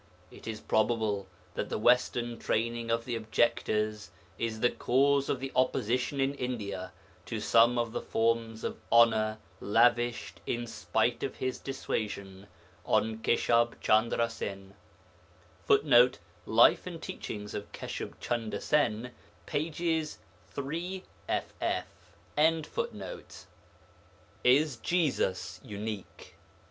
[0.31, 5.51] It is probable that the Western training of the objectors is the cause of the
[5.55, 6.91] opposition in India
[7.27, 12.47] to some of the forms of honour lavished, in spite of his dissuasion,
[12.83, 14.73] on Keshab Chandra Sen.
[15.65, 19.11] [Footnote: Life and Teachings of Keshub Chunder Sen,
[19.45, 20.17] pp.
[20.57, 21.85] III ff.]
[24.49, 26.33] IS JESUS UNIQUE?